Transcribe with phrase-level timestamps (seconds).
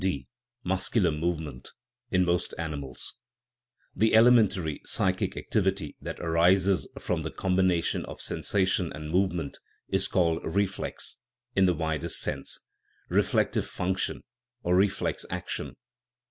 [0.03, 0.25] (d)
[0.63, 1.73] Muscular movement
[2.09, 3.19] (in most animals).
[3.95, 9.59] The elementary psychic activity that arises from the combination of sensation and movement
[9.89, 11.17] is called reflex
[11.55, 12.57] (in the widest sense),
[13.09, 14.23] reflective function,
[14.63, 15.75] or reflex action.